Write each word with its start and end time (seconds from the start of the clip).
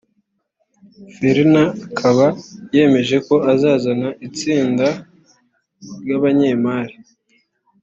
fellner 1.15 1.69
akaba 1.87 2.27
yemeje 2.75 3.17
ko 3.27 3.35
azazana 3.51 4.07
n’itsinda 4.19 4.87
ry’abanyemari 6.01 6.95